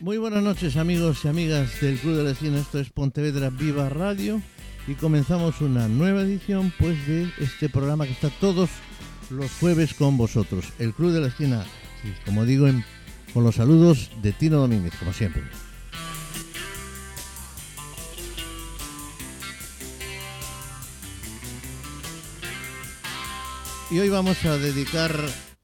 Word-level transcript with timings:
Muy 0.00 0.16
buenas 0.16 0.42
noches 0.42 0.78
amigos 0.78 1.26
y 1.26 1.28
amigas 1.28 1.78
del 1.82 1.98
Club 1.98 2.16
de 2.16 2.24
la 2.24 2.30
Esquina, 2.30 2.58
esto 2.58 2.78
es 2.78 2.88
Pontevedra 2.88 3.50
Viva 3.50 3.90
Radio. 3.90 4.40
Y 4.86 4.94
comenzamos 4.94 5.60
una 5.60 5.88
nueva 5.88 6.22
edición 6.22 6.72
pues 6.78 7.06
de 7.06 7.28
este 7.38 7.68
programa 7.68 8.06
que 8.06 8.12
está 8.12 8.30
todos 8.30 8.70
los 9.28 9.50
jueves 9.60 9.92
con 9.92 10.16
vosotros, 10.16 10.72
el 10.78 10.94
Club 10.94 11.12
de 11.12 11.20
la 11.20 11.26
Esquina, 11.26 11.66
como 12.24 12.46
digo, 12.46 12.66
con 13.34 13.44
los 13.44 13.56
saludos 13.56 14.10
de 14.22 14.32
Tino 14.32 14.56
Domínguez, 14.56 14.94
como 14.98 15.12
siempre. 15.12 15.42
Y 23.90 23.98
hoy 23.98 24.08
vamos 24.08 24.42
a 24.46 24.56
dedicar, 24.56 25.12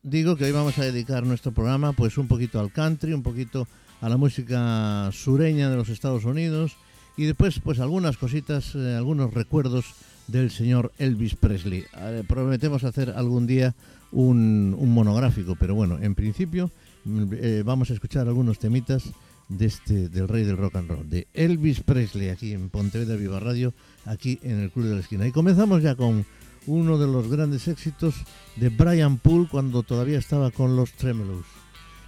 digo 0.06 0.36
que 0.36 0.44
hoy 0.44 0.52
vamos 0.52 0.78
a 0.78 0.84
dedicar 0.84 1.26
nuestro 1.26 1.52
programa 1.52 1.92
pues 1.92 2.16
un 2.16 2.28
poquito 2.28 2.60
al 2.60 2.72
country, 2.72 3.12
un 3.12 3.24
poquito 3.24 3.66
a 4.00 4.08
la 4.08 4.16
música 4.16 5.10
sureña 5.12 5.68
de 5.68 5.74
los 5.74 5.88
Estados 5.88 6.24
Unidos 6.24 6.76
y 7.16 7.24
después 7.24 7.58
pues 7.58 7.80
algunas 7.80 8.16
cositas, 8.16 8.76
eh, 8.76 8.94
algunos 8.96 9.34
recuerdos 9.34 9.84
del 10.28 10.52
señor 10.52 10.92
Elvis 10.98 11.34
Presley. 11.34 11.84
Eh, 11.98 12.22
prometemos 12.26 12.84
hacer 12.84 13.10
algún 13.16 13.48
día 13.48 13.74
un, 14.12 14.76
monográfico, 14.94 15.56
pero 15.58 15.74
bueno, 15.74 15.98
en 16.00 16.14
principio 16.14 16.70
mm, 17.04 17.24
eh, 17.32 17.62
vamos 17.66 17.90
a 17.90 17.94
escuchar 17.94 18.28
algunos 18.28 18.60
temitas 18.60 19.10
de 19.48 19.66
este, 19.66 20.08
del 20.08 20.28
rey 20.28 20.44
del 20.44 20.56
rock 20.56 20.76
and 20.76 20.88
roll, 20.88 21.10
de 21.10 21.26
Elvis 21.34 21.80
Presley, 21.80 22.28
aquí 22.28 22.52
en 22.52 22.68
Pontevedra 22.68 23.16
Viva 23.16 23.40
Radio, 23.40 23.74
aquí 24.04 24.38
en 24.42 24.60
el 24.60 24.70
Club 24.70 24.86
de 24.86 24.94
la 24.94 25.00
Esquina. 25.00 25.26
Y 25.26 25.32
comenzamos 25.32 25.82
ya 25.82 25.96
con 25.96 26.24
uno 26.66 26.98
de 26.98 27.06
los 27.06 27.28
grandes 27.28 27.68
éxitos 27.68 28.14
de 28.56 28.68
Brian 28.68 29.18
Poole 29.18 29.48
cuando 29.48 29.82
todavía 29.82 30.18
estaba 30.18 30.50
con 30.50 30.76
los 30.76 30.92
Tremelows. 30.92 31.46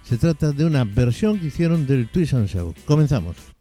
Se 0.03 0.17
trata 0.17 0.51
de 0.51 0.65
una 0.65 0.83
versión 0.83 1.39
que 1.39 1.47
hicieron 1.47 1.85
del 1.85 2.09
Twist 2.09 2.33
and 2.33 2.47
Show. 2.47 2.73
Comenzamos. 2.85 3.58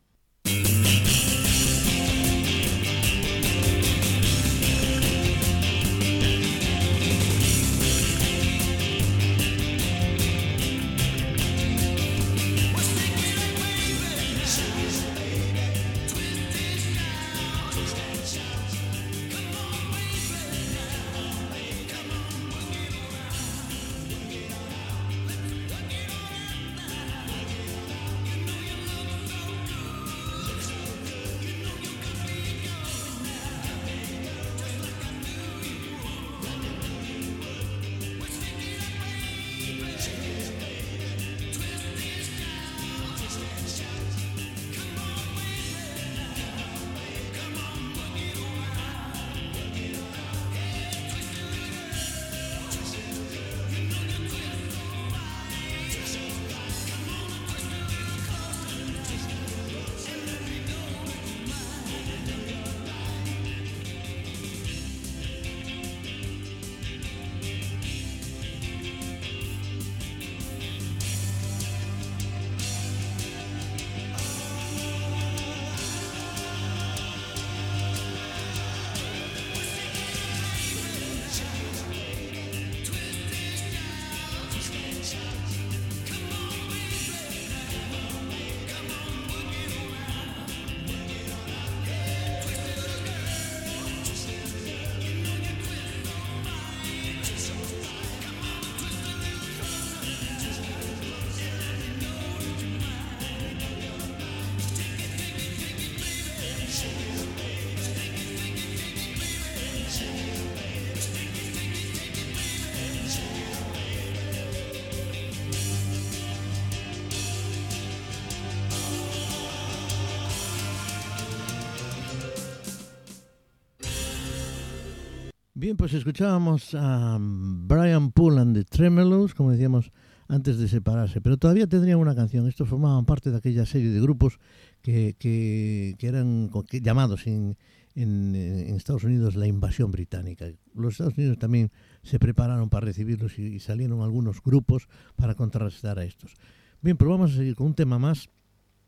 Bien, 125.69 125.77
pues 125.77 125.93
escuchábamos 125.93 126.75
a 126.75 127.19
Brian 127.21 128.11
Poole 128.12 128.41
and 128.41 128.56
the 128.56 128.65
Tremelos, 128.65 129.34
como 129.34 129.51
decíamos 129.51 129.93
antes 130.27 130.56
de 130.56 130.67
separarse, 130.67 131.21
pero 131.21 131.37
todavía 131.37 131.67
tendrían 131.67 131.99
una 131.99 132.15
canción. 132.15 132.49
Estos 132.49 132.71
formaban 132.71 133.05
parte 133.05 133.31
de 133.31 133.37
aquella 133.37 133.67
serie 133.67 133.91
de 133.91 134.01
grupos 134.01 134.41
que, 134.81 135.15
que, 135.19 135.95
eran 136.01 136.51
llamados 136.71 137.27
en, 137.27 137.59
en, 137.95 138.34
Estados 138.77 139.05
Unidos 139.05 139.37
la 139.37 139.47
invasión 139.47 139.91
británica. 139.91 140.47
Los 140.75 140.93
Estados 140.95 141.19
Unidos 141.19 141.37
también 141.37 141.71
se 142.03 142.19
prepararon 142.19 142.71
para 142.71 142.87
recibirlos 142.87 143.39
y, 143.39 143.61
salieron 143.61 144.01
algunos 144.01 144.43
grupos 144.43 144.89
para 145.17 145.34
contrarrestar 145.34 145.99
a 145.99 146.05
estos. 146.05 146.33
Bien, 146.81 146.97
pero 146.97 147.11
vamos 147.11 147.33
a 147.33 147.37
seguir 147.37 147.57
con 147.57 147.67
un 147.67 147.75
tema 147.75 147.99
más 147.99 148.31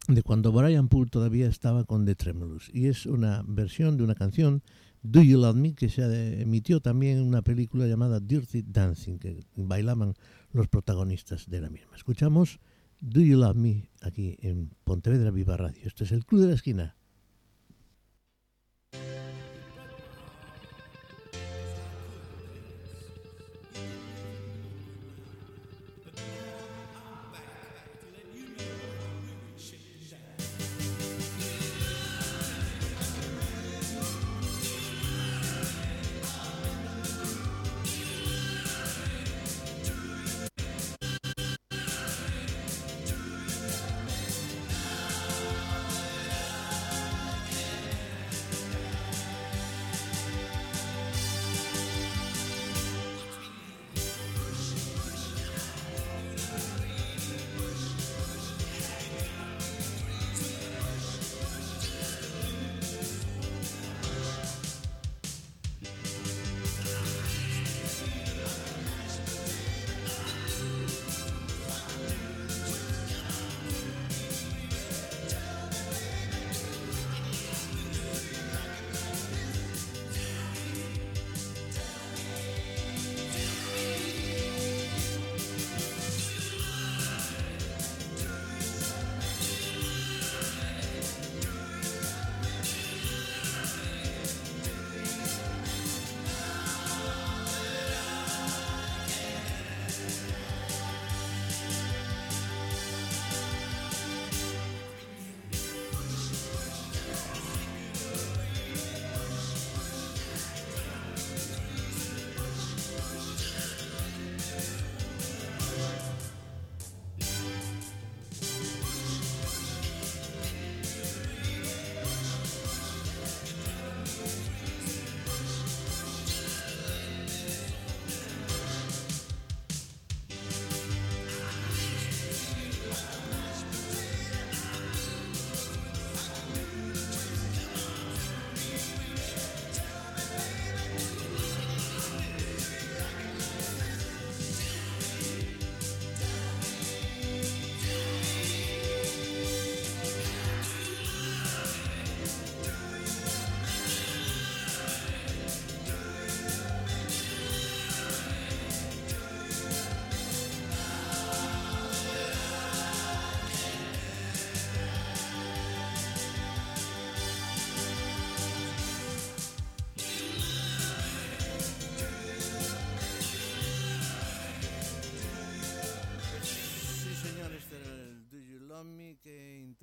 de 0.09 0.23
cuando 0.23 0.51
Brian 0.51 0.89
Poole 0.89 1.11
todavía 1.11 1.47
estaba 1.47 1.85
con 1.85 2.07
The 2.07 2.15
Tremelos 2.15 2.71
y 2.73 2.87
es 2.87 3.05
una 3.05 3.45
versión 3.47 3.99
de 3.99 4.05
una 4.05 4.15
canción 4.15 4.63
Do 5.03 5.23
You 5.23 5.41
Love 5.41 5.57
Me, 5.57 5.75
que 5.75 5.89
se 5.89 6.43
emitió 6.43 6.81
también 6.81 7.23
una 7.23 7.43
película 7.43 7.87
llamada 7.87 8.21
Dirty 8.21 8.63
Dancing, 8.63 9.19
que 9.19 9.41
bailaban 9.57 10.15
los 10.53 10.69
protagonistas 10.69 11.49
de 11.49 11.61
la 11.61 11.71
misma. 11.71 11.97
Escuchamos 11.97 12.61
Do 13.01 13.21
You 13.21 13.39
Love 13.39 13.57
Me 13.57 13.89
aquí 14.03 14.37
en 14.41 14.71
Pontevedra 14.85 15.31
Viva 15.31 15.57
Radio. 15.57 15.81
Este 15.85 16.05
es 16.05 16.13
el 16.13 16.27
Club 16.27 16.43
de 16.43 16.49
la 16.49 16.55
Esquina. 16.55 16.97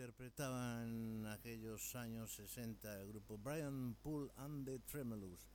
Interpretaba 0.07 0.85
en 0.85 1.25
aquellos 1.25 1.93
años 1.95 2.33
60 2.33 3.01
el 3.01 3.09
grupo 3.09 3.37
Brian 3.37 3.93
Poole 4.01 4.31
and 4.37 4.65
the 4.65 4.79
Tremulous. 4.79 5.49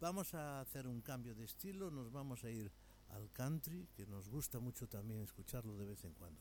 Vamos 0.00 0.32
a 0.32 0.62
hacer 0.62 0.86
un 0.86 1.02
cambio 1.02 1.34
de 1.34 1.44
estilo, 1.44 1.90
nos 1.90 2.10
vamos 2.10 2.44
a 2.44 2.50
ir 2.50 2.72
al 3.10 3.30
country, 3.30 3.86
que 3.94 4.06
nos 4.06 4.30
gusta 4.30 4.58
mucho 4.58 4.88
también 4.88 5.20
escucharlo 5.20 5.76
de 5.76 5.84
vez 5.84 6.02
en 6.04 6.14
cuando. 6.14 6.40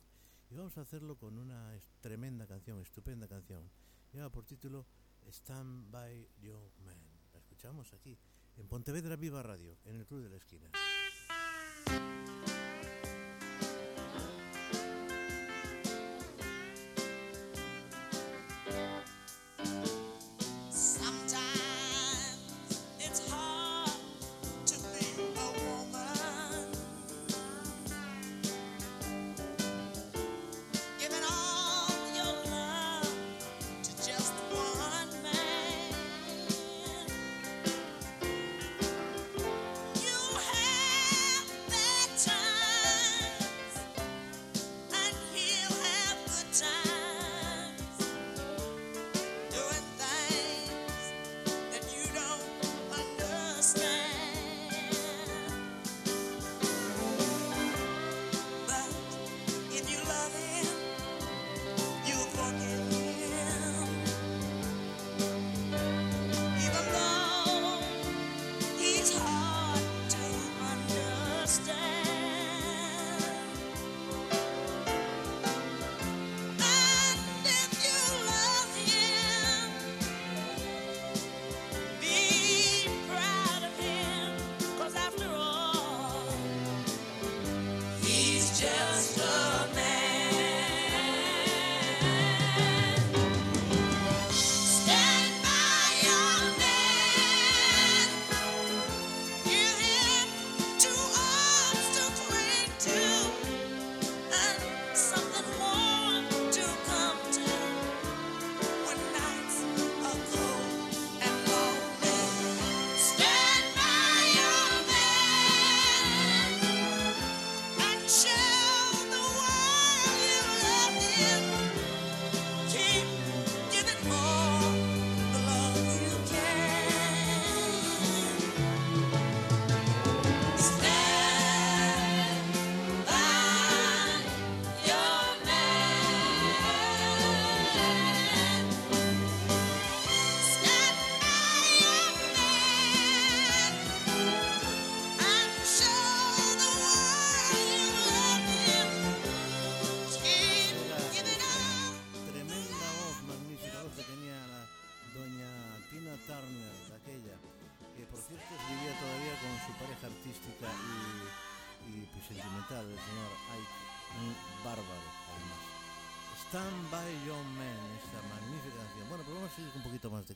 Y 0.50 0.56
vamos 0.56 0.78
a 0.78 0.81
hacerlo 0.81 1.18
con 1.18 1.38
una 1.38 1.78
tremenda 2.00 2.48
canción, 2.48 2.80
estupenda 2.80 3.28
canción. 3.28 3.69
Lleva 4.13 4.30
por 4.30 4.46
título 4.46 4.86
Stand 5.28 5.92
by 5.92 6.30
Your 6.40 6.72
Man. 6.86 6.96
La 7.34 7.40
escuchamos 7.40 7.92
aquí, 7.92 8.18
en 8.56 8.69
Pontevedra 8.69 9.18
Viva 9.18 9.44
Radio, 9.44 9.78
en 9.84 9.98
el 9.98 10.06
Club 10.06 10.24
de 10.24 10.30
la 10.30 10.38
Esquina. 10.38 10.72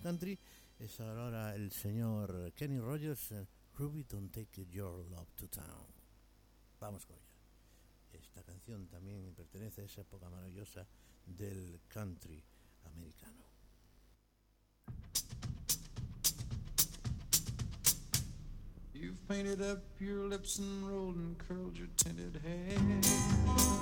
Country 0.06 0.38
es 0.78 1.00
ahora 1.00 1.56
el 1.56 1.72
señor 1.72 2.54
Kenny 2.54 2.78
Rogers, 2.78 3.32
eh, 3.32 3.48
Ruby 3.76 4.04
Don't 4.04 4.32
Take 4.32 4.68
Your 4.70 5.04
Love 5.10 5.34
to 5.34 5.48
Town. 5.48 5.88
Vamos 6.80 7.08
con 7.08 7.16
ella. 7.16 7.26
Esta 8.14 8.44
canción 8.44 8.88
también 8.88 9.34
pertenece 9.34 9.82
a 9.82 9.86
esa 9.86 10.02
época 10.02 10.30
maravillosa 10.30 10.86
del 11.26 11.80
country 11.88 12.44
americano. 12.84 13.44
You've 18.94 19.28
painted 19.28 19.60
up 19.60 19.82
your 20.00 20.30
lips 20.30 20.60
and 20.60 20.88
rolled 20.88 21.16
and 21.16 21.36
curled 21.40 21.76
your 21.76 21.90
tinted 21.98 22.40
hair. 22.44 23.75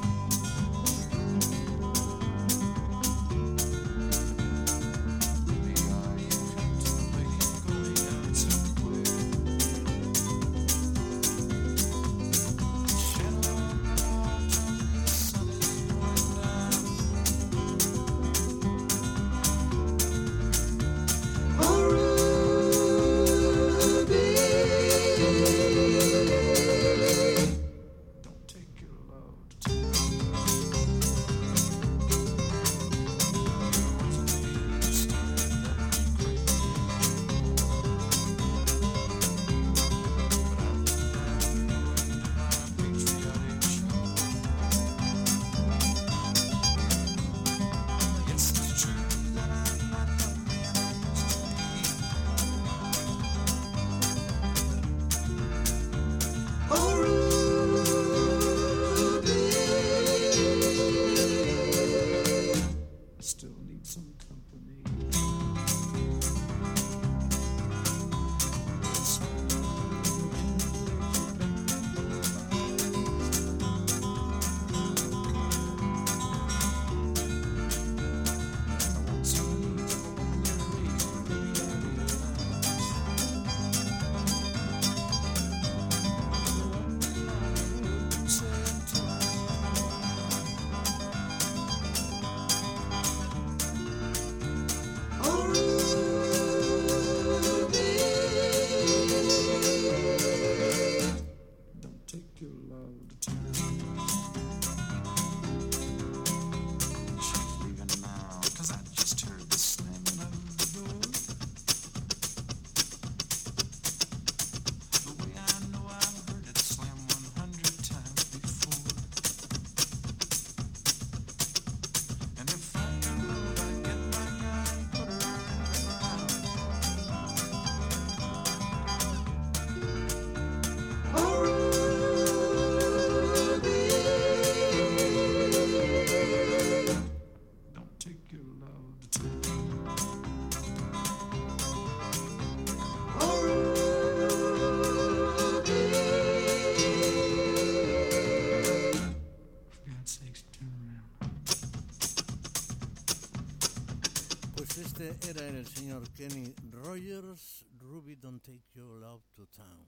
Era 155.03 155.45
el 155.49 155.67
señor 155.67 156.09
Kenny 156.11 156.53
Rogers, 156.71 157.65
Ruby 157.77 158.15
Don't 158.15 158.41
Take 158.41 158.63
Your 158.73 159.01
Love 159.01 159.21
to 159.35 159.45
Town. 159.47 159.85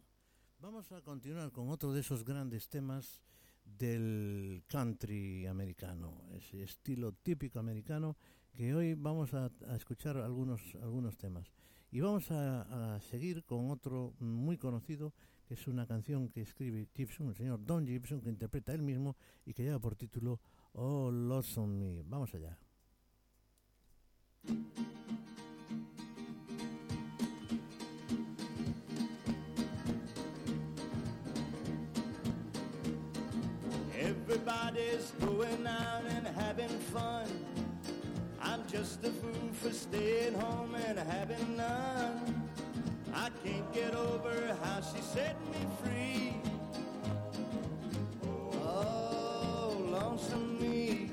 Vamos 0.60 0.92
a 0.92 1.02
continuar 1.02 1.54
con 1.54 1.70
otro 1.70 1.94
de 1.94 2.02
esos 2.02 2.26
grandes 2.26 2.68
temas 2.68 3.22
del 3.64 4.62
country 4.68 5.46
americano, 5.46 6.22
ese 6.34 6.64
estilo 6.64 7.14
típico 7.14 7.60
americano 7.60 8.18
que 8.54 8.76
hoy 8.76 8.94
vamos 8.94 9.34
a, 9.34 9.50
escuchar 9.78 10.18
algunos, 10.18 10.62
algunos 10.82 11.18
temas. 11.18 11.50
Y 11.92 12.02
vamos 12.02 12.30
a, 12.32 13.00
seguir 13.10 13.46
con 13.46 13.72
otro 13.72 14.16
muy 14.20 14.58
conocido, 14.58 15.14
que 15.48 15.54
es 15.54 15.66
una 15.68 15.88
canción 15.88 16.28
que 16.28 16.42
escribe 16.42 16.90
Gibson, 16.94 17.30
el 17.30 17.36
señor 17.36 17.66
Don 17.66 17.88
Gibson, 17.88 18.20
que 18.20 18.28
interpreta 18.28 18.74
él 18.74 18.82
mismo 18.82 19.16
y 19.46 19.54
que 19.54 19.64
lleva 19.64 19.80
por 19.80 19.96
título 19.96 20.42
Oh, 20.74 21.10
Lost 21.10 21.58
on 21.58 21.80
Me. 21.80 22.04
Vamos 22.04 22.34
allá. 22.34 22.60
Everybody's 34.00 35.12
going 35.20 35.66
out 35.66 36.04
and 36.10 36.28
having 36.28 36.68
fun. 36.94 37.28
I'm 38.42 38.62
just 38.68 39.04
a 39.04 39.10
fool 39.10 39.50
for 39.54 39.72
staying 39.72 40.34
home 40.34 40.76
and 40.76 41.00
having 41.00 41.58
none. 41.58 42.50
I 43.14 43.30
can't 43.44 43.74
get 43.74 43.96
over 43.96 44.56
how 44.62 44.82
she 44.82 45.02
set 45.02 45.36
me 45.52 45.66
free. 45.82 46.36
Oh, 48.62 49.78
lonesome 49.90 50.60
me. 50.60 51.05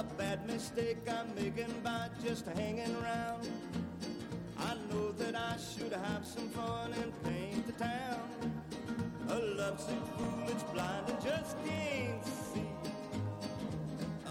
A 0.00 0.02
bad 0.16 0.46
mistake 0.46 0.96
I'm 1.10 1.34
making 1.34 1.74
by 1.84 2.08
just 2.24 2.46
hanging 2.46 2.96
around. 3.02 3.46
I 4.58 4.74
know 4.90 5.12
that 5.12 5.34
I 5.34 5.58
should 5.58 5.92
have 5.92 6.24
some 6.24 6.48
fun 6.48 6.94
and 6.94 7.12
paint 7.22 7.66
the 7.66 7.72
town. 7.72 8.22
A 9.28 9.34
lovesick 9.34 10.02
fool 10.16 10.46
that's 10.46 10.62
blind 10.72 11.06
and 11.06 11.22
just 11.22 11.54
can't 11.66 12.24
see. 12.24 12.70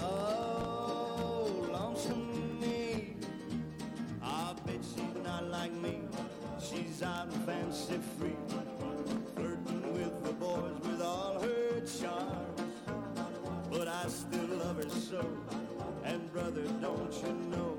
Oh, 0.01 1.67
lonesome 1.71 2.59
me. 2.59 3.15
I 4.23 4.55
bet 4.65 4.79
she's 4.81 5.23
not 5.23 5.51
like 5.51 5.73
me. 5.73 5.99
She's 6.59 7.03
out 7.03 7.27
and 7.27 7.45
fancy 7.45 7.99
free. 8.17 8.35
Flirting 9.35 9.93
with 9.93 10.23
the 10.23 10.33
boys 10.33 10.79
with 10.81 11.01
all 11.03 11.39
her 11.39 11.81
charms. 11.81 12.59
But 13.69 13.87
I 13.87 14.07
still 14.07 14.48
so. 15.09 15.25
And 16.03 16.31
brother, 16.31 16.61
don't 16.81 17.13
you 17.23 17.33
know, 17.49 17.77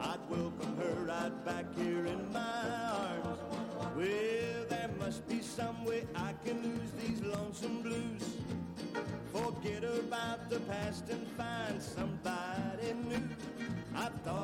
I'd 0.00 0.18
welcome 0.30 0.76
her 0.78 0.94
right 1.04 1.44
back 1.44 1.66
here 1.76 2.06
in 2.06 2.32
my 2.32 2.62
arms. 2.94 3.38
Well, 3.94 4.64
there 4.70 4.90
must 4.98 5.28
be 5.28 5.42
some 5.42 5.84
way 5.84 6.06
I 6.14 6.32
can 6.44 6.62
lose 6.62 6.90
these 7.02 7.20
lonesome 7.22 7.82
blues. 7.82 8.36
Forget 9.32 9.84
about 9.84 10.48
the 10.48 10.60
past 10.60 11.10
and 11.10 11.26
find 11.36 11.82
somebody 11.82 12.94
new. 13.08 13.28
I've 13.94 14.14
thought 14.22 14.41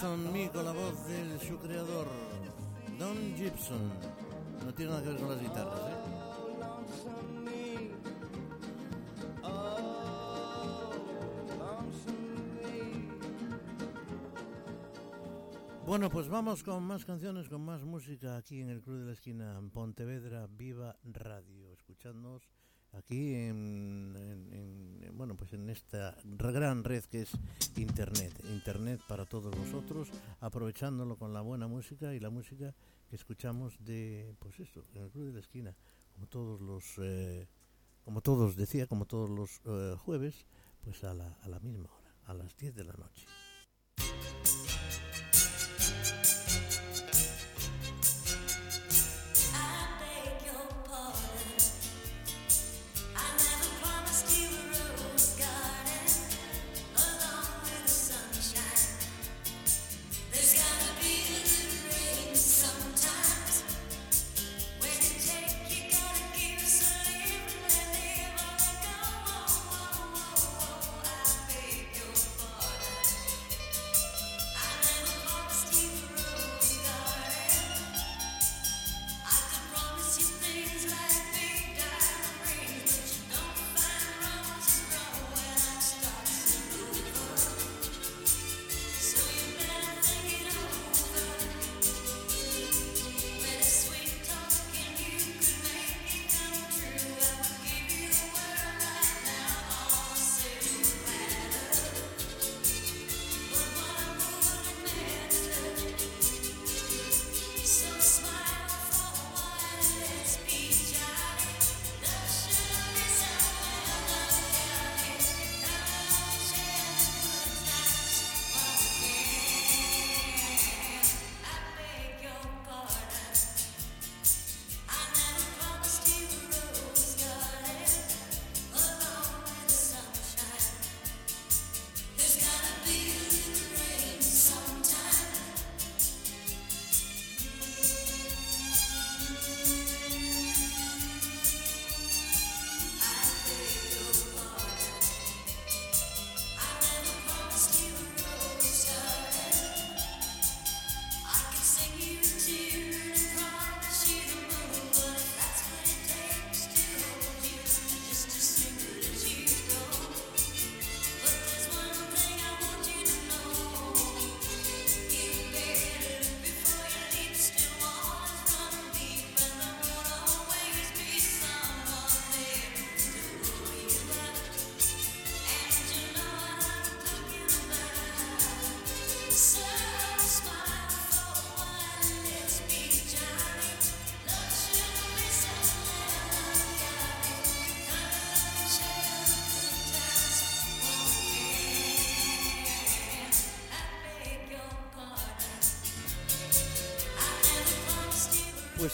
Me 0.00 0.48
con 0.50 0.64
la 0.64 0.70
voz 0.70 1.08
de 1.08 1.40
su 1.40 1.58
creador, 1.58 2.06
Don 3.00 3.16
Gibson. 3.36 3.90
No 4.64 4.72
tiene 4.72 4.92
nada 4.92 5.02
que 5.02 5.08
ver 5.08 5.18
con 5.18 5.28
las 5.30 5.40
guitarras, 5.40 5.80
¿eh? 5.80 6.18
Bueno, 15.84 16.10
pues 16.10 16.28
vamos 16.28 16.62
con 16.62 16.84
más 16.84 17.04
canciones, 17.04 17.48
con 17.48 17.62
más 17.62 17.82
música 17.82 18.36
aquí 18.36 18.60
en 18.60 18.68
el 18.68 18.80
Club 18.80 19.00
de 19.00 19.06
la 19.06 19.12
Esquina, 19.12 19.58
en 19.58 19.70
Pontevedra 19.70 20.46
Viva 20.46 20.96
Radio, 21.02 21.72
escuchándonos 21.72 22.48
aquí 22.92 23.34
en, 23.34 24.14
en- 24.16 24.52
en- 25.04 25.16
bueno, 25.16 25.36
pues 25.36 25.52
en 25.52 25.68
esta 25.68 26.16
gran 26.24 26.84
red 26.84 27.04
que 27.04 27.22
es 27.22 27.30
Internet, 27.76 28.32
Internet 28.50 29.00
para 29.08 29.24
todos 29.26 29.56
vosotros, 29.56 30.10
aprovechándolo 30.40 31.16
con 31.16 31.32
la 31.32 31.40
buena 31.40 31.66
música 31.66 32.14
y 32.14 32.20
la 32.20 32.30
música 32.30 32.74
que 33.10 33.16
escuchamos 33.16 33.76
de, 33.84 34.34
pues 34.38 34.60
esto, 34.60 34.84
en 34.94 35.02
el 35.04 35.10
Club 35.10 35.26
de 35.26 35.32
la 35.32 35.40
Esquina, 35.40 35.74
como 36.14 36.26
todos 36.28 36.60
los, 36.60 36.84
eh, 36.98 37.48
como 38.04 38.20
todos 38.20 38.54
decía, 38.56 38.86
como 38.86 39.06
todos 39.06 39.28
los 39.30 39.60
eh, 39.64 39.96
jueves, 39.98 40.46
pues 40.82 41.02
a 41.04 41.14
la, 41.14 41.32
a 41.42 41.48
la 41.48 41.58
misma 41.60 41.90
hora, 41.92 42.14
a 42.26 42.34
las 42.34 42.56
10 42.56 42.74
de 42.76 42.84
la 42.84 42.92
noche. 42.92 43.26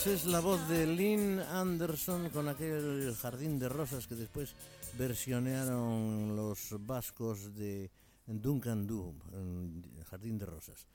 Pues 0.04 0.20
es 0.20 0.26
la 0.26 0.40
voz 0.40 0.68
de 0.68 0.86
Lynn 0.86 1.40
Anderson 1.40 2.28
con 2.28 2.46
aquel 2.46 3.14
jardín 3.14 3.58
de 3.58 3.70
rosas 3.70 4.06
que 4.06 4.14
después 4.14 4.54
versionearon 4.98 6.36
los 6.36 6.76
vascos 6.80 7.54
de 7.54 7.90
Duncan 8.26 8.86
Du, 8.86 9.14
Jardín 10.10 10.36
de 10.36 10.44
Rosas. 10.44 10.88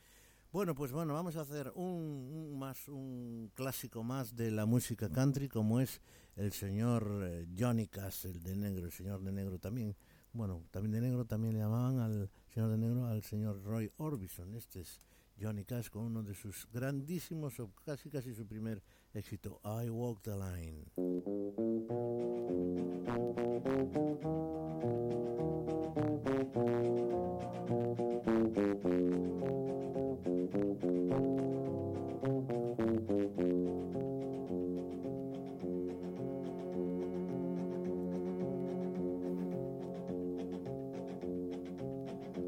Bueno, 0.51 0.75
pues 0.75 0.91
bueno, 0.91 1.15
vamos 1.15 1.37
a 1.37 1.41
hacer 1.41 1.71
un, 1.73 2.51
un 2.51 2.59
más 2.59 2.87
un 2.87 3.51
clásico 3.55 4.03
más 4.03 4.35
de 4.35 4.51
la 4.51 4.67
música 4.67 5.09
country 5.09 5.49
como 5.49 5.79
es 5.79 6.01
el 6.35 6.53
señor 6.53 7.09
eh, 7.23 7.47
Johnny 7.57 7.87
Cass, 7.87 8.25
el 8.25 8.43
de 8.43 8.55
negro, 8.55 8.85
el 8.85 8.91
señor 8.91 9.23
de 9.23 9.31
negro 9.31 9.57
también. 9.57 9.95
Bueno, 10.33 10.61
también 10.69 10.91
de 10.91 11.01
negro 11.01 11.25
también 11.25 11.53
le 11.53 11.61
llamaban 11.61 11.99
al 11.99 12.29
señor 12.53 12.69
de 12.69 12.77
negro 12.77 13.07
al 13.07 13.23
señor 13.23 13.63
Roy 13.63 13.91
Orbison. 13.97 14.53
Este 14.53 14.81
es 14.81 14.99
Johnny 15.41 15.65
Cash 15.65 15.89
con 15.89 16.03
uno 16.03 16.21
de 16.21 16.35
sus 16.35 16.67
grandísimos, 16.71 17.59
o 17.59 17.71
casi 17.83 18.09
casi 18.09 18.33
su 18.35 18.45
primer 18.45 18.83
éxito, 19.15 19.59
I 19.63 19.89
Walk 19.89 20.23
the 20.23 20.35
Line. 20.35 20.85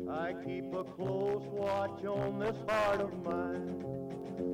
I 0.10 0.34
keep 0.46 0.74
a 0.74 0.84
close 0.84 1.44
watch 1.52 2.06
on 2.06 2.40
this 2.40 2.58
heart 2.68 3.02
of 3.02 3.24
mine. 3.24 3.91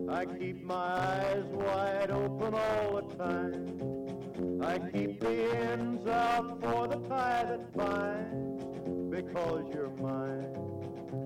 I 0.09 0.25
keep 0.25 0.63
my 0.63 0.73
eyes 0.75 1.43
wide 1.51 2.11
open 2.11 2.53
all 2.53 3.01
the 3.01 3.15
time. 3.15 4.61
I 4.63 4.79
keep 4.79 5.19
the 5.19 5.55
ends 5.69 6.07
out 6.07 6.61
for 6.61 6.87
the 6.87 6.97
tie 7.09 7.43
that 7.43 7.75
binds. 7.75 8.63
Because 9.09 9.65
you're 9.73 9.89
mine, 10.01 10.55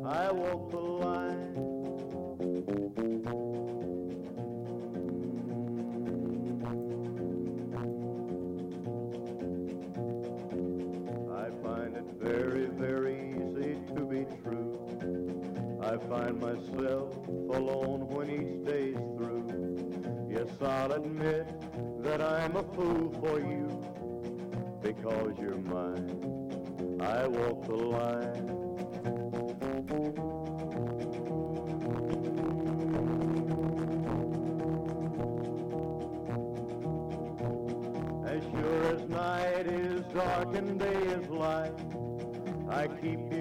I 0.05 0.31
walk 0.31 0.71
the 0.71 0.77
line. 0.77 1.71
I'll 20.91 20.97
admit 20.97 21.47
that 22.03 22.21
I'm 22.21 22.57
a 22.57 22.63
fool 22.63 23.13
for 23.21 23.39
you 23.39 23.69
because 24.81 25.31
you're 25.39 25.55
mine. 25.55 26.99
I 26.99 27.27
walk 27.27 27.65
the 27.65 27.75
line. 27.75 28.47
As 38.27 38.43
sure 38.51 38.95
as 38.95 39.07
night 39.07 39.67
is 39.67 40.01
dark 40.13 40.55
and 40.55 40.77
day 40.77 41.03
is 41.07 41.29
light, 41.29 41.71
I 42.69 42.87
keep 42.87 43.31
you 43.31 43.40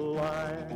line. 0.00 0.66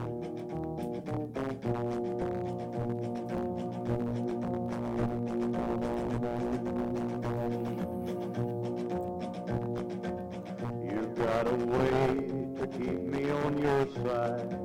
You've 10.85 11.15
got 11.17 11.47
a 11.47 11.55
way 11.55 12.59
to 12.59 12.67
keep 12.67 13.01
me 13.03 13.31
on 13.31 13.59
your 13.59 13.87
side. 14.05 14.59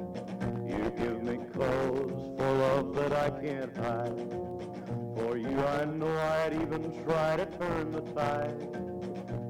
You 0.66 0.92
give 0.98 1.24
me 1.24 1.38
cause 1.54 2.38
for 2.38 2.52
love 2.54 2.96
that 2.96 3.14
I 3.14 3.30
can't 3.42 3.76
hide. 3.78 4.18
For 5.16 5.38
you 5.38 5.60
I 5.60 5.86
know 5.86 6.18
I'd 6.18 6.54
even 6.54 7.04
try 7.04 7.38
to 7.38 7.46
turn 7.46 7.92
the 7.92 8.02
tide. 8.14 8.68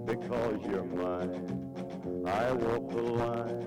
Because 0.05 0.59
you're 0.65 0.83
mine, 0.83 2.25
I 2.25 2.51
walk 2.51 2.89
the 2.91 3.01
line. 3.01 3.58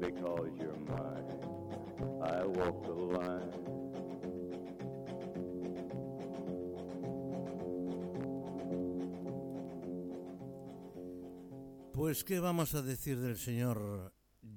Because 0.00 0.50
you're 0.58 0.76
mine, 0.86 1.24
I 2.22 2.44
walk 2.44 2.84
the 2.84 2.92
line. 2.92 3.76
Pues 11.92 12.24
qué 12.24 12.40
vamos 12.40 12.74
a 12.74 12.82
decir 12.82 13.18
del 13.18 13.38
señor 13.38 14.12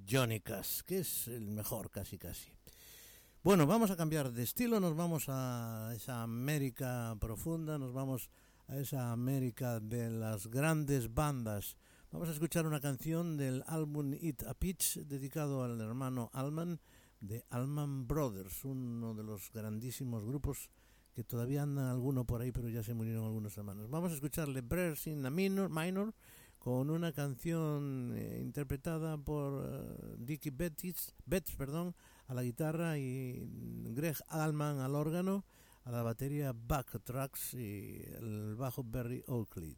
Johnny 0.07 0.41
Cash, 0.41 0.81
que 0.81 0.99
es 0.99 1.27
el 1.27 1.47
mejor 1.47 1.89
casi 1.89 2.17
casi. 2.17 2.51
Bueno, 3.41 3.65
vamos 3.65 3.89
a 3.89 3.95
cambiar 3.95 4.31
de 4.31 4.43
estilo, 4.43 4.79
nos 4.81 4.95
vamos 4.95 5.25
a 5.29 5.93
esa 5.95 6.21
América 6.21 7.15
profunda, 7.19 7.77
nos 7.77 7.93
vamos 7.93 8.29
a 8.67 8.75
esa 8.77 9.11
América 9.11 9.79
de 9.79 10.09
las 10.09 10.47
grandes 10.47 11.13
bandas. 11.13 11.77
Vamos 12.11 12.27
a 12.27 12.31
escuchar 12.31 12.65
una 12.65 12.79
canción 12.79 13.37
del 13.37 13.63
álbum 13.67 14.15
It 14.19 14.41
a 14.47 14.55
Pitch 14.55 14.97
dedicado 15.05 15.63
al 15.63 15.79
hermano 15.79 16.31
Alman 16.33 16.79
de 17.21 17.45
Alman 17.51 18.07
Brothers, 18.07 18.65
uno 18.65 19.13
de 19.13 19.23
los 19.23 19.51
grandísimos 19.53 20.25
grupos 20.25 20.71
que 21.13 21.23
todavía 21.23 21.61
anda 21.61 21.91
alguno 21.91 22.25
por 22.25 22.41
ahí, 22.41 22.51
pero 22.51 22.67
ya 22.67 22.81
se 22.81 22.95
murieron 22.95 23.25
algunos 23.25 23.55
hermanos. 23.55 23.91
Vamos 23.91 24.11
a 24.11 24.15
escucharle 24.15 24.61
Brears 24.61 25.05
in 25.05 25.23
a 25.23 25.29
Minor, 25.29 25.69
minor 25.69 26.15
con 26.57 26.89
una 26.89 27.11
canción 27.11 28.15
eh, 28.15 28.39
interpretada 28.41 29.15
por 29.15 29.69
eh, 29.69 30.15
Dickie 30.17 30.49
Betts, 30.49 31.13
perdón, 31.55 31.93
a 32.25 32.33
la 32.33 32.41
guitarra 32.41 32.97
y 32.97 33.47
Greg 33.93 34.17
Allman 34.29 34.79
al 34.79 34.95
órgano, 34.95 35.45
a 35.83 35.91
la 35.91 36.01
batería 36.01 36.53
Buck 36.53 37.03
Tracks 37.03 37.53
y 37.53 38.01
el 38.17 38.55
bajo 38.55 38.83
Barry 38.83 39.23
Oakley. 39.27 39.77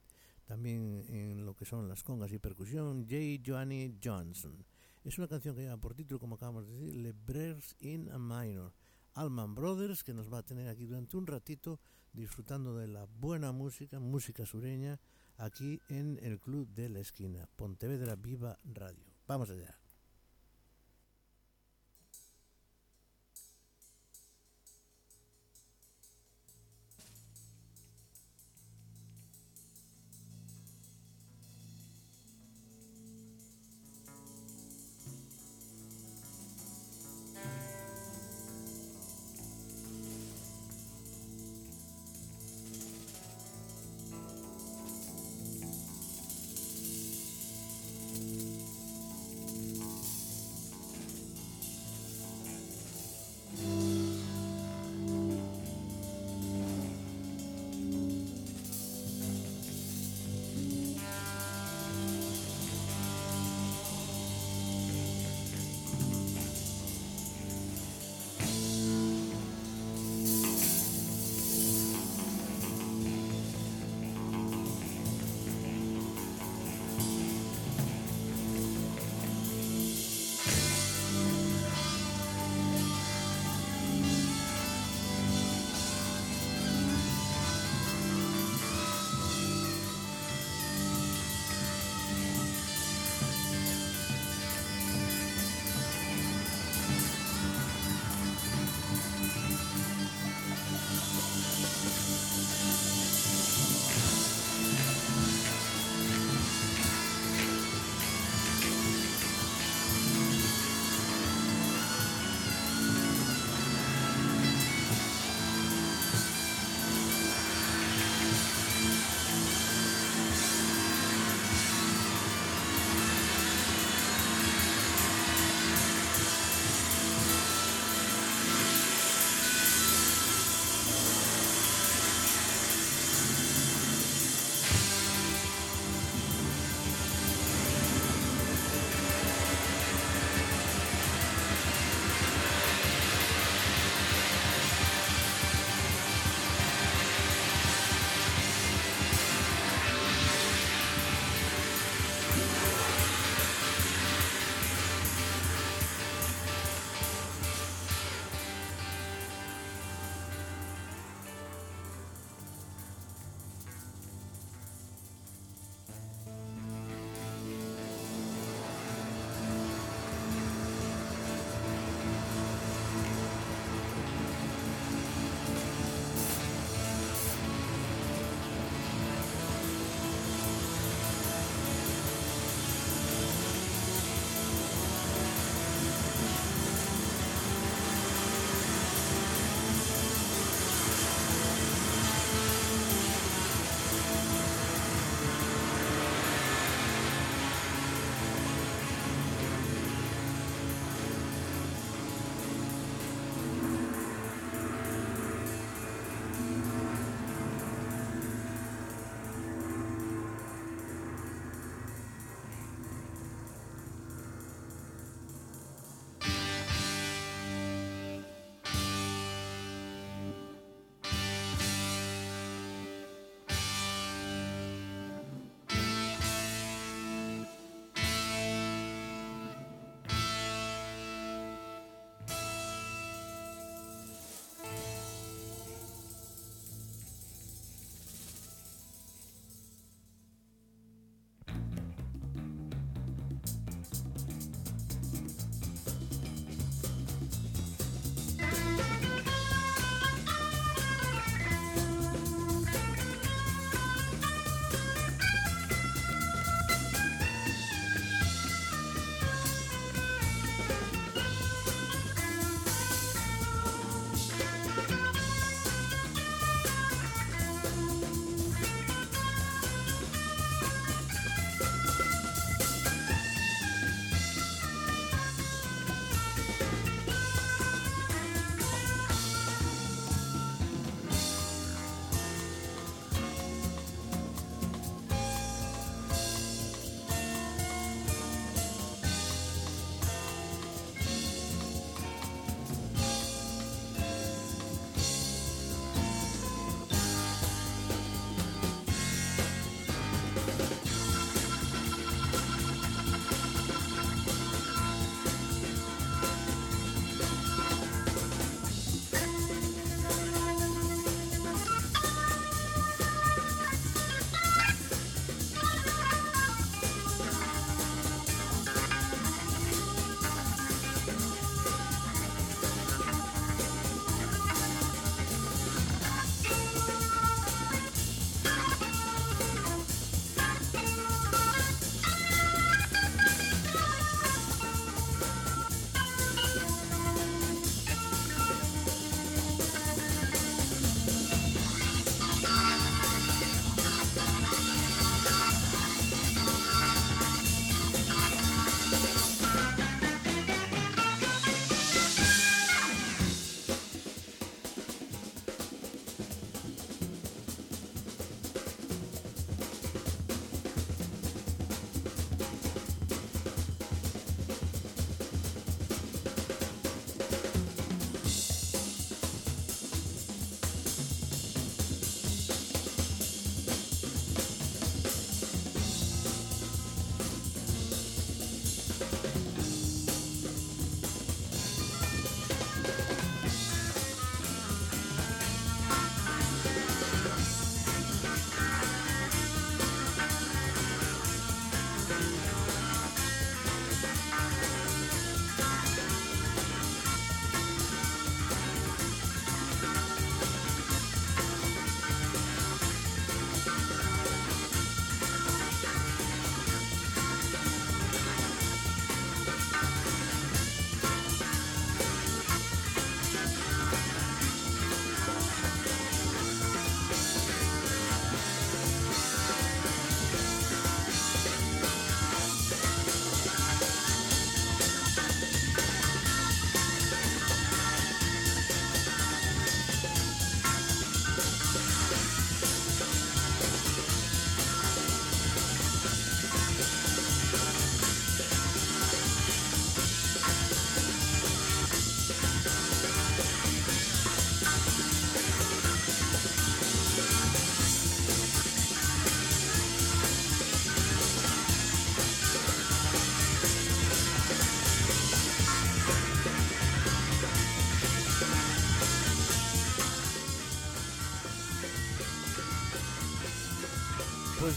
También 0.52 1.06
en 1.08 1.46
lo 1.46 1.56
que 1.56 1.64
son 1.64 1.88
las 1.88 2.04
congas 2.04 2.34
y 2.34 2.38
percusión, 2.38 3.08
J. 3.10 3.42
Johnny 3.42 3.98
Johnson. 4.04 4.66
Es 5.02 5.18
una 5.18 5.30
canción 5.30 5.56
que 5.56 5.62
lleva 5.62 5.78
por 5.78 5.94
título, 5.94 6.20
como 6.20 6.36
acabamos 6.36 6.68
de 6.68 6.74
decir, 6.74 6.96
Le 6.98 7.14
Brears 7.14 7.78
in 7.80 8.12
a 8.12 8.20
Minor. 8.20 8.74
Allman 9.14 9.56
Brothers, 9.56 10.04
que 10.04 10.14
nos 10.14 10.30
va 10.30 10.40
a 10.40 10.44
tener 10.44 10.68
aquí 10.68 10.86
durante 10.86 11.16
un 11.16 11.26
ratito 11.26 11.80
disfrutando 12.12 12.76
de 12.76 12.90
la 12.90 13.06
buena 13.06 13.54
música, 13.54 14.02
música 14.02 14.46
sureña, 14.46 15.00
aquí 15.38 15.80
en 15.88 16.20
el 16.22 16.42
Club 16.42 16.68
de 16.68 16.90
la 16.90 17.00
Esquina, 17.00 17.48
Pontevedra 17.56 18.18
Viva 18.18 18.60
Radio. 18.66 19.06
Vamos 19.28 19.50
allá. 19.52 19.81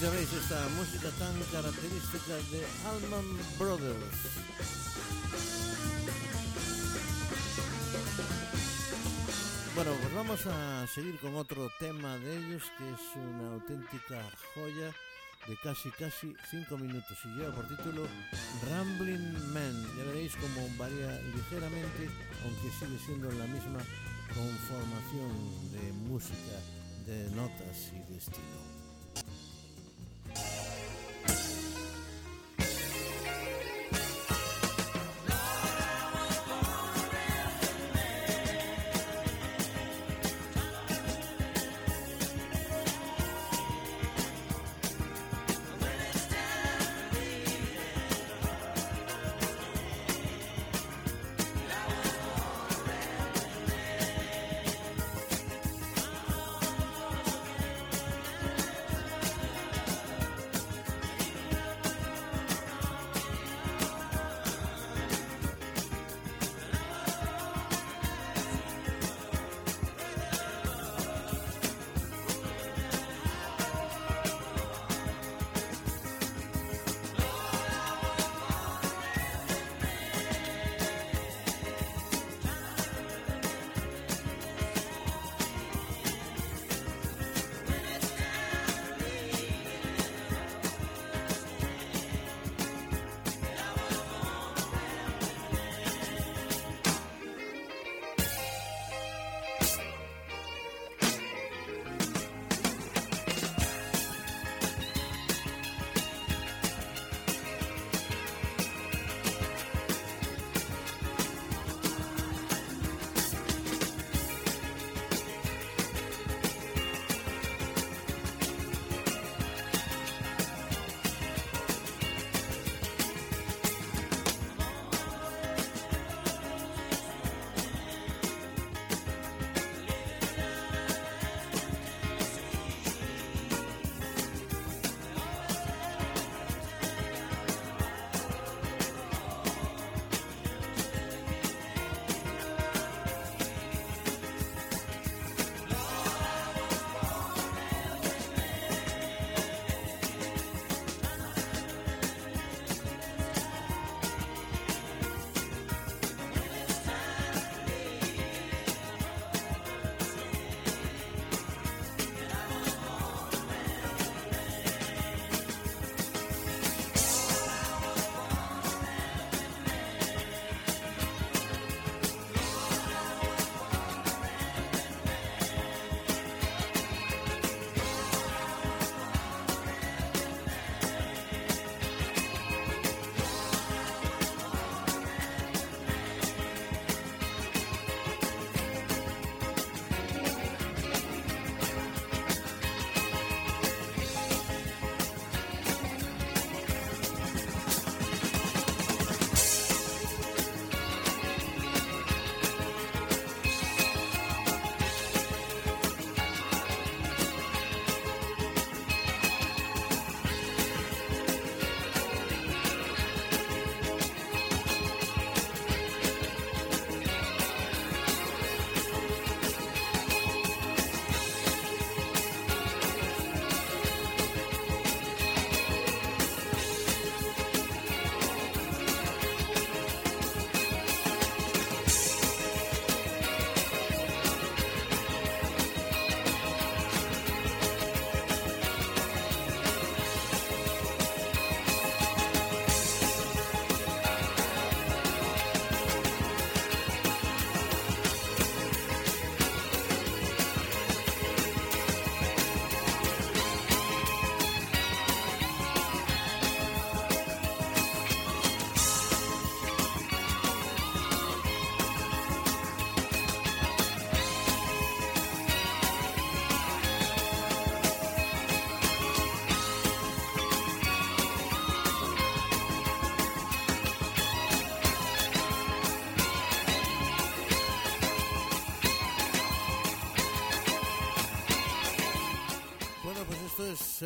Ya 0.04 0.10
veis 0.10 0.30
esta 0.34 0.68
música 0.76 1.08
tan 1.18 1.32
característica 1.50 2.34
de 2.52 2.60
Allman 2.84 3.24
Brothers. 3.58 4.18
Bueno, 9.74 9.92
pues 10.02 10.14
vamos 10.14 10.46
a 10.46 10.86
seguir 10.88 11.18
con 11.20 11.34
otro 11.36 11.70
tema 11.78 12.18
de 12.18 12.36
ellos 12.36 12.64
que 12.76 12.84
es 12.84 13.00
una 13.16 13.54
auténtica 13.54 14.20
joya 14.52 14.92
de 15.48 15.56
casi 15.62 15.90
casi 15.92 16.34
cinco 16.50 16.76
minutos 16.76 17.16
y 17.24 17.28
lleva 17.38 17.54
por 17.54 17.66
título 17.68 18.06
Rambling 18.68 19.54
Man. 19.54 19.88
Ya 19.96 20.04
veréis 20.04 20.36
cómo 20.36 20.68
varía 20.76 21.18
ligeramente, 21.34 22.10
aunque 22.44 22.70
sigue 22.78 22.98
siendo 23.06 23.32
la 23.32 23.46
misma 23.46 23.80
conformación 24.34 25.72
de 25.72 25.92
música, 25.94 26.60
de 27.06 27.30
notas 27.30 27.90
y 27.94 28.12
de 28.12 28.18
estilo. 28.18 28.63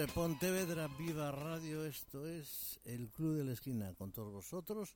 Pontevedra 0.06 0.86
Viva 0.86 1.32
Radio, 1.32 1.84
esto 1.84 2.24
es 2.26 2.78
el 2.84 3.10
Club 3.10 3.36
de 3.36 3.44
la 3.44 3.52
Esquina 3.52 3.94
con 3.94 4.12
todos 4.12 4.32
vosotros 4.32 4.94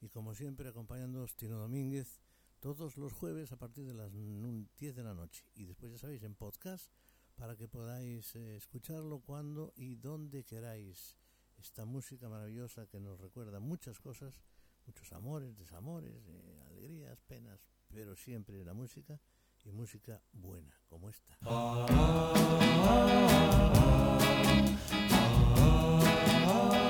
y 0.00 0.08
como 0.08 0.32
siempre 0.34 0.68
acompañándoos 0.68 1.34
Tino 1.34 1.58
Domínguez 1.58 2.20
todos 2.60 2.96
los 2.96 3.12
jueves 3.12 3.50
a 3.50 3.56
partir 3.56 3.84
de 3.84 3.94
las 3.94 4.12
10 4.12 4.94
de 4.94 5.02
la 5.02 5.12
noche 5.12 5.44
y 5.56 5.64
después 5.64 5.90
ya 5.90 5.98
sabéis 5.98 6.22
en 6.22 6.36
podcast 6.36 6.92
para 7.34 7.56
que 7.56 7.66
podáis 7.66 8.36
eh, 8.36 8.56
escucharlo 8.56 9.20
cuando 9.20 9.72
y 9.76 9.96
donde 9.96 10.44
queráis. 10.44 11.18
Esta 11.56 11.84
música 11.84 12.28
maravillosa 12.28 12.86
que 12.86 13.00
nos 13.00 13.18
recuerda 13.18 13.58
muchas 13.58 13.98
cosas, 13.98 14.40
muchos 14.86 15.12
amores, 15.12 15.56
desamores, 15.56 16.22
eh, 16.28 16.62
alegrías, 16.68 17.20
penas, 17.22 17.60
pero 17.88 18.14
siempre 18.14 18.64
la 18.64 18.74
música 18.74 19.20
y 19.64 19.72
música 19.72 20.22
buena, 20.32 20.78
como 20.88 21.10
esta. 21.10 21.36
oh, 24.36 26.00
oh, 26.48 26.80
oh. 26.80 26.83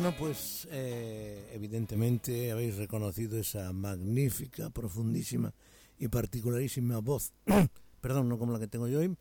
Bueno, 0.00 0.14
pues 0.16 0.68
eh, 0.70 1.50
evidentemente 1.52 2.52
habéis 2.52 2.76
reconocido 2.76 3.36
esa 3.36 3.72
magnífica, 3.72 4.70
profundísima 4.70 5.52
y 5.98 6.06
particularísima 6.06 6.98
voz, 6.98 7.32
perdón, 8.00 8.28
no 8.28 8.38
como 8.38 8.52
la 8.52 8.60
que 8.60 8.68
tengo 8.68 8.86
yo 8.86 9.00
hoy, 9.00 9.16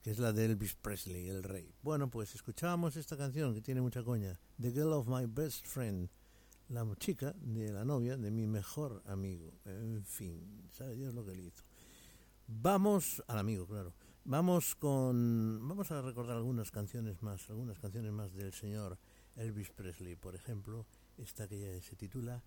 que 0.00 0.12
es 0.12 0.20
la 0.20 0.32
de 0.32 0.44
Elvis 0.44 0.76
Presley, 0.76 1.28
el 1.28 1.42
rey. 1.42 1.74
Bueno, 1.82 2.08
pues 2.08 2.32
escuchábamos 2.36 2.94
esta 2.94 3.16
canción 3.16 3.54
que 3.54 3.60
tiene 3.60 3.80
mucha 3.80 4.04
coña, 4.04 4.38
The 4.60 4.70
Girl 4.70 4.92
of 4.92 5.08
My 5.08 5.26
Best 5.26 5.66
Friend, 5.66 6.08
la 6.68 6.86
chica 7.00 7.34
de 7.36 7.72
la 7.72 7.84
novia 7.84 8.16
de 8.16 8.30
mi 8.30 8.46
mejor 8.46 9.02
amigo. 9.06 9.52
En 9.64 10.04
fin, 10.04 10.68
sabe 10.70 10.94
Dios 10.94 11.12
lo 11.12 11.26
que 11.26 11.34
le 11.34 11.42
hizo. 11.42 11.64
Vamos 12.46 13.20
al 13.26 13.38
amigo, 13.38 13.66
claro. 13.66 13.94
Vamos 14.26 14.76
con, 14.76 15.58
vamos 15.68 15.90
a 15.90 16.00
recordar 16.00 16.36
algunas 16.36 16.70
canciones 16.70 17.20
más, 17.20 17.50
algunas 17.50 17.80
canciones 17.80 18.12
más 18.12 18.32
del 18.32 18.52
señor 18.52 18.96
Elvis 19.40 19.70
Presley, 19.70 20.16
por 20.16 20.34
ejemplo, 20.34 20.86
esta 21.16 21.48
que 21.48 21.80
se 21.80 21.96
titula 21.96 22.42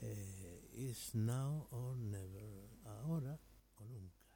eh, 0.00 0.70
Is 0.74 1.14
Now 1.14 1.66
or 1.70 1.96
Never, 1.96 2.68
ahora 2.84 3.38
o 3.76 3.84
nunca. 3.88 4.26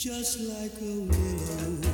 Just 0.00 0.40
like 0.40 0.72
a 0.80 0.94
willow. 0.98 1.89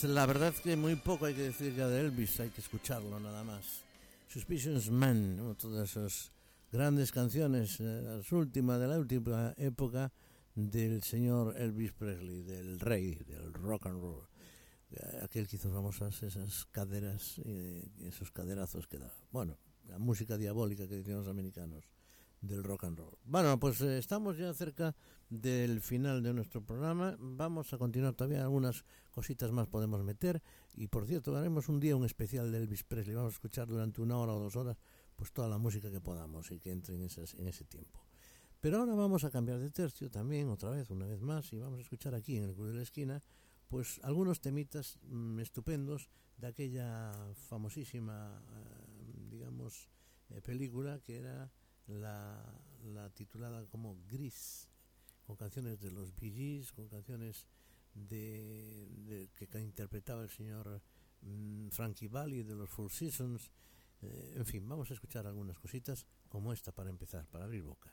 Pues 0.00 0.12
la 0.12 0.26
verdad 0.26 0.54
que 0.54 0.76
muy 0.76 0.94
poco 0.94 1.26
hay 1.26 1.34
que 1.34 1.42
decir 1.42 1.74
ya 1.74 1.88
de 1.88 2.00
Elvis, 2.02 2.38
hay 2.38 2.50
que 2.50 2.60
escucharlo 2.60 3.18
nada 3.18 3.42
más. 3.42 3.82
Suspicions 4.28 4.92
Man, 4.92 5.36
de 5.36 5.54
todas 5.56 5.90
esas 5.90 6.30
grandes 6.70 7.10
canciones, 7.10 7.80
eh, 7.80 8.02
las 8.04 8.30
últimas 8.30 8.78
de 8.78 8.86
la 8.86 8.96
última 8.96 9.54
época 9.56 10.12
del 10.54 11.02
señor 11.02 11.56
Elvis 11.60 11.90
Presley, 11.90 12.42
del 12.42 12.78
rey 12.78 13.16
del 13.26 13.52
rock 13.52 13.86
and 13.86 14.00
roll. 14.00 14.22
Eh, 14.92 15.18
Aquel 15.24 15.48
que 15.48 15.56
hizo 15.56 15.68
famosas 15.68 16.22
esas 16.22 16.66
caderas, 16.66 17.40
eh, 17.44 17.90
esos 18.02 18.30
caderazos 18.30 18.86
que 18.86 18.98
da. 18.98 19.12
Bueno, 19.32 19.58
la 19.88 19.98
música 19.98 20.38
diabólica 20.38 20.86
que 20.86 20.94
decían 20.94 21.18
los 21.18 21.28
americanos 21.28 21.82
del 22.40 22.62
rock 22.62 22.84
and 22.84 22.98
roll. 22.98 23.18
Bueno, 23.24 23.58
pues 23.58 23.80
eh, 23.80 23.98
estamos 23.98 24.38
ya 24.38 24.54
cerca 24.54 24.94
del 25.30 25.80
final 25.80 26.22
de 26.22 26.32
nuestro 26.32 26.64
programa. 26.64 27.16
Vamos 27.18 27.72
a 27.72 27.78
continuar 27.78 28.14
todavía 28.14 28.42
algunas 28.42 28.84
cositas 29.10 29.52
más 29.52 29.66
podemos 29.68 30.02
meter 30.02 30.42
y 30.74 30.88
por 30.88 31.06
cierto 31.06 31.36
haremos 31.36 31.68
un 31.68 31.80
día 31.80 31.96
un 31.96 32.04
especial 32.04 32.50
de 32.50 32.58
Elvis 32.58 32.84
Presley. 32.84 33.14
Vamos 33.14 33.34
a 33.34 33.36
escuchar 33.36 33.66
durante 33.66 34.00
una 34.00 34.16
hora 34.16 34.32
o 34.34 34.40
dos 34.40 34.56
horas 34.56 34.78
pues 35.16 35.32
toda 35.32 35.48
la 35.48 35.58
música 35.58 35.90
que 35.90 36.00
podamos 36.00 36.50
y 36.50 36.58
que 36.58 36.70
entre 36.70 36.94
en, 36.94 37.02
esas, 37.02 37.34
en 37.34 37.48
ese 37.48 37.64
tiempo. 37.64 38.00
Pero 38.60 38.78
ahora 38.78 38.94
vamos 38.94 39.24
a 39.24 39.30
cambiar 39.30 39.58
de 39.58 39.70
tercio 39.70 40.10
también 40.10 40.48
otra 40.48 40.70
vez, 40.70 40.90
una 40.90 41.06
vez 41.06 41.20
más 41.20 41.52
y 41.52 41.58
vamos 41.58 41.78
a 41.78 41.82
escuchar 41.82 42.14
aquí 42.14 42.36
en 42.36 42.44
el 42.44 42.54
Club 42.54 42.68
de 42.68 42.74
la 42.74 42.82
Esquina 42.82 43.22
pues 43.68 44.00
algunos 44.02 44.40
temitas 44.40 44.98
mm, 45.02 45.40
estupendos 45.40 46.08
de 46.38 46.46
aquella 46.46 47.12
famosísima 47.34 48.42
eh, 48.50 49.28
digamos 49.30 49.90
eh, 50.30 50.40
película 50.40 51.00
que 51.00 51.18
era 51.18 51.52
la, 51.86 52.42
la 52.84 53.10
titulada 53.10 53.66
como 53.66 53.96
Gris, 54.06 54.68
con 55.28 55.36
canciones 55.36 55.78
de 55.78 55.90
los 55.90 56.18
Bee 56.18 56.32
Gees, 56.32 56.72
con 56.72 56.88
canciones 56.88 57.46
de, 57.92 59.28
que 59.36 59.60
interpretaba 59.60 60.22
el 60.22 60.30
señor 60.30 60.80
mm, 61.20 61.68
Frankie 61.68 62.08
Valli 62.08 62.42
de 62.42 62.54
los 62.54 62.70
Four 62.70 62.90
Seasons. 62.90 63.50
Eh, 64.00 64.36
en 64.36 64.46
fin, 64.46 64.66
vamos 64.66 64.90
a 64.90 64.94
escuchar 64.94 65.26
algunas 65.26 65.58
cositas 65.58 66.06
como 66.30 66.50
esta 66.50 66.72
para 66.72 66.88
empezar, 66.88 67.26
para 67.26 67.44
abrir 67.44 67.62
boca. 67.62 67.92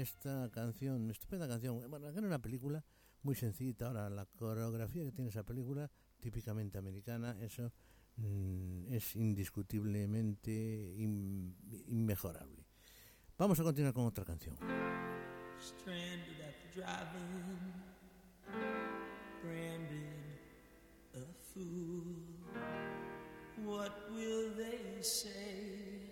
Esta 0.00 0.50
canción, 0.50 1.10
estupenda 1.10 1.46
canción. 1.48 1.88
Bueno, 1.90 2.08
era 2.08 2.26
una 2.26 2.38
película 2.40 2.84
muy 3.22 3.34
sencillita. 3.34 3.86
Ahora, 3.88 4.08
la 4.10 4.26
coreografía 4.26 5.04
que 5.04 5.12
tiene 5.12 5.30
esa 5.30 5.42
película, 5.44 5.90
típicamente 6.20 6.78
americana, 6.78 7.36
eso 7.40 7.72
mm, 8.16 8.92
es 8.92 9.16
indiscutiblemente 9.16 10.94
in- 10.96 11.56
inmejorable. 11.88 12.64
Vamos 13.38 13.58
a 13.60 13.62
continuar 13.62 13.94
con 13.94 14.04
otra 14.06 14.24
canción. 14.24 14.56
Stranded 15.58 16.40
at 16.40 16.54
the 16.62 16.80
drive-in, 16.80 17.72
branded 19.42 20.38
a 21.14 21.24
fool. 21.52 22.16
What 23.64 23.92
will 24.10 24.54
they 24.56 25.02
say? 25.02 26.06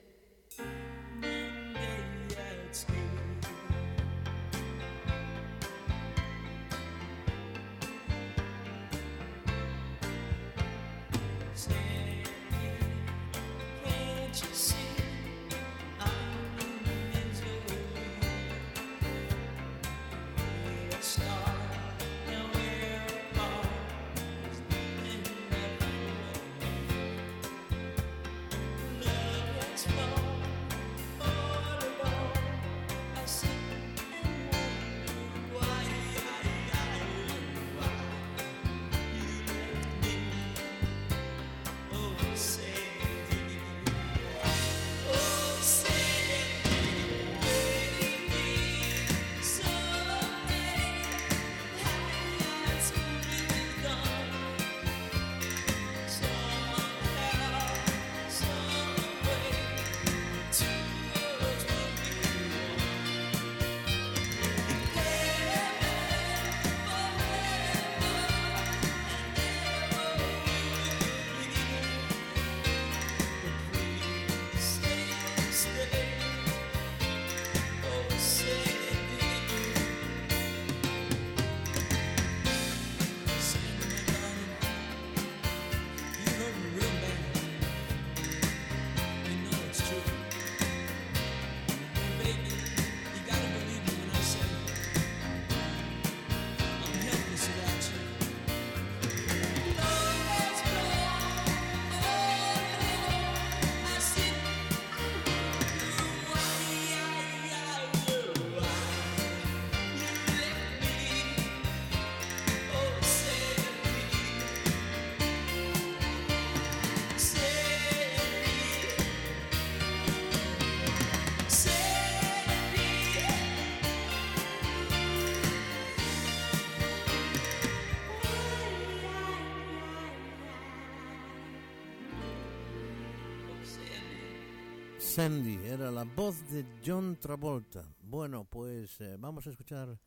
Sandy, 135.18 135.56
era 135.64 135.90
la 135.90 136.04
voz 136.04 136.48
de 136.48 136.64
John 136.86 137.16
Travolta. 137.16 137.92
Bueno, 138.02 138.44
pues 138.44 139.00
eh, 139.00 139.16
vamos 139.18 139.44
a 139.48 139.50
escuchar 139.50 139.98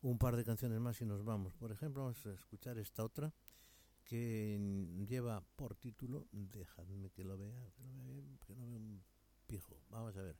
un 0.00 0.16
par 0.16 0.36
de 0.36 0.44
canciones 0.44 0.78
más 0.78 1.00
y 1.00 1.04
nos 1.04 1.24
vamos. 1.24 1.52
Por 1.54 1.72
ejemplo, 1.72 2.02
vamos 2.02 2.24
a 2.24 2.34
escuchar 2.34 2.78
esta 2.78 3.02
otra 3.02 3.34
que 4.04 4.56
lleva 5.08 5.42
por 5.56 5.74
título, 5.74 6.28
dejadme 6.30 7.10
que 7.10 7.24
lo 7.24 7.36
vea, 7.36 7.72
que 7.72 7.82
lo 7.82 7.92
vea 7.94 8.04
bien, 8.04 8.38
que 8.46 8.54
no 8.54 8.64
veo 8.64 8.76
un 8.76 9.02
pijo. 9.48 9.76
Vamos 9.88 10.16
a 10.16 10.22
ver. 10.22 10.36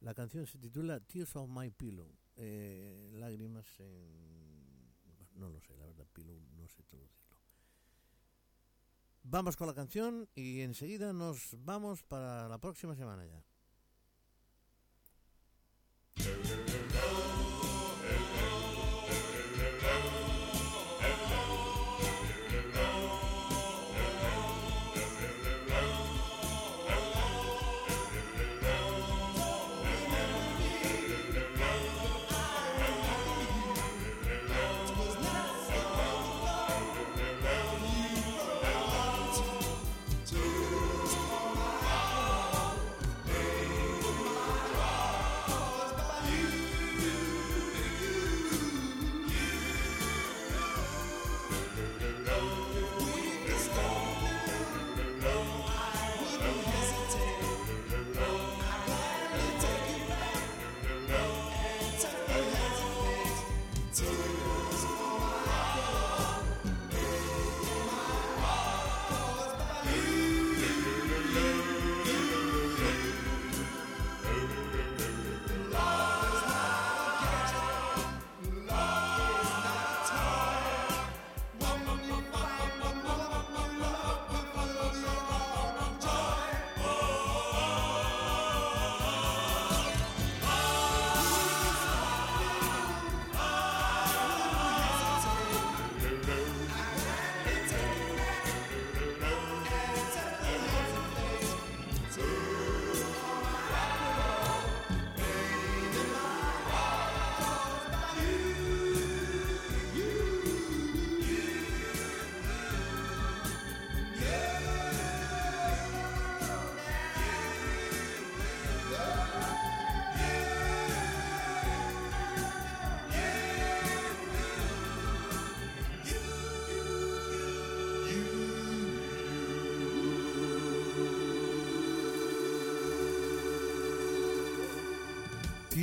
La 0.00 0.14
canción 0.14 0.46
se 0.46 0.56
titula 0.56 0.98
Tears 1.00 1.36
of 1.36 1.50
My 1.50 1.70
Pillow. 1.70 2.10
eh, 2.36 3.10
lágrimas 3.12 3.66
en... 3.80 4.90
no 5.34 5.50
lo 5.50 5.60
sé, 5.60 5.76
la 5.76 5.84
verdad, 5.84 6.06
pillow, 6.14 6.40
no 6.56 6.66
sé 6.66 6.82
traducirlo. 6.82 7.36
Vamos 9.22 9.54
con 9.54 9.66
la 9.66 9.74
canción 9.74 10.30
y 10.34 10.62
enseguida 10.62 11.12
nos 11.12 11.54
vamos 11.62 12.02
para 12.04 12.48
la 12.48 12.56
próxima 12.56 12.96
semana 12.96 13.26
ya. 13.26 13.44
No, 16.18 16.24
no, 16.24 17.50
no, 17.50 17.55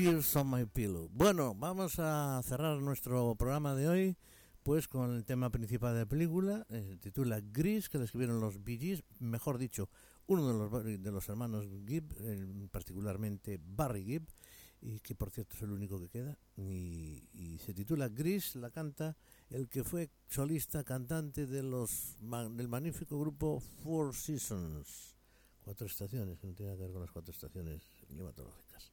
On 0.06 0.52
My 0.52 0.66
Pillow. 0.66 1.08
Bueno, 1.14 1.56
vamos 1.56 1.98
a 1.98 2.42
cerrar 2.44 2.78
nuestro 2.82 3.36
programa 3.36 3.74
de 3.74 3.88
hoy 3.88 4.18
pues 4.62 4.90
con 4.90 5.16
el 5.16 5.24
tema 5.24 5.50
principal 5.50 5.94
de 5.94 6.02
la 6.02 6.06
película, 6.06 6.66
eh, 6.70 6.84
se 6.90 6.98
titula 6.98 7.40
Gris, 7.40 7.88
que 7.88 7.98
la 7.98 8.04
escribieron 8.04 8.42
los 8.42 8.62
Bee 8.66 8.78
Gees, 8.78 9.04
mejor 9.20 9.58
dicho, 9.58 9.90
uno 10.28 10.46
de 10.46 10.54
los, 10.54 11.02
de 11.02 11.12
los 11.12 11.30
hermanos 11.30 11.68
Gibb, 11.88 12.14
eh, 12.20 12.68
particularmente 12.70 13.58
Barry 13.64 14.04
Gibb, 14.04 14.28
y 14.82 15.00
que 15.00 15.16
por 15.16 15.32
cierto 15.32 15.56
es 15.56 15.62
el 15.62 15.72
único 15.72 15.98
que 15.98 16.10
queda, 16.10 16.38
y, 16.58 17.58
se 17.64 17.74
titula 17.74 18.10
Gris, 18.10 18.58
la 18.58 18.72
canta 18.72 19.16
el 19.50 19.70
que 19.70 19.86
fue 19.86 20.10
solista 20.28 20.84
cantante 20.84 21.46
de 21.46 21.64
los 21.64 22.18
del 22.20 22.68
magnífico 22.68 23.18
grupo 23.18 23.62
Four 23.62 24.14
Seasons, 24.14 25.16
cuatro 25.62 25.88
estaciones, 25.88 26.40
que 26.40 26.48
no 26.48 26.54
tiene 26.54 26.72
nada 26.72 26.78
que 26.78 26.84
ver 26.84 26.92
con 26.92 27.02
las 27.02 27.12
cuatro 27.12 27.32
estaciones 27.32 27.82
climatológicas 28.08 28.93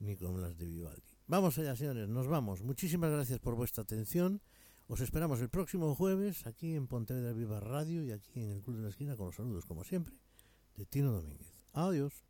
ni 0.00 0.16
con 0.16 0.40
las 0.40 0.56
de 0.56 0.66
Vivaldi. 0.66 1.02
Vamos 1.26 1.58
allá, 1.58 1.76
señores, 1.76 2.08
nos 2.08 2.26
vamos. 2.26 2.62
Muchísimas 2.62 3.10
gracias 3.10 3.38
por 3.38 3.54
vuestra 3.54 3.82
atención. 3.82 4.40
Os 4.86 5.00
esperamos 5.00 5.40
el 5.40 5.50
próximo 5.50 5.94
jueves 5.94 6.46
aquí 6.46 6.74
en 6.74 6.86
Pontevedra 6.86 7.32
Viva 7.32 7.60
Radio 7.60 8.02
y 8.02 8.12
aquí 8.12 8.40
en 8.40 8.50
el 8.50 8.62
Club 8.62 8.76
de 8.76 8.82
la 8.84 8.88
Esquina 8.88 9.16
con 9.16 9.26
los 9.26 9.36
saludos, 9.36 9.66
como 9.66 9.84
siempre, 9.84 10.14
de 10.76 10.86
Tino 10.86 11.12
Domínguez. 11.12 11.52
Adiós. 11.74 12.24